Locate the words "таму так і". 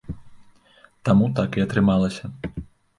1.11-1.65